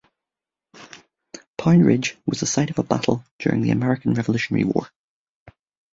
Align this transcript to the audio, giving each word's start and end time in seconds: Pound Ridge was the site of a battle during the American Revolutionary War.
Pound 1.59 1.85
Ridge 1.85 2.17
was 2.25 2.39
the 2.39 2.47
site 2.47 2.71
of 2.71 2.79
a 2.79 2.83
battle 2.83 3.23
during 3.37 3.61
the 3.61 3.69
American 3.69 4.15
Revolutionary 4.15 4.63
War. 4.63 4.89